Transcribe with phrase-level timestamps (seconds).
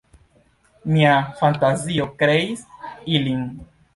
[0.93, 2.65] Mia fantazio kreis
[3.19, 3.47] ilin.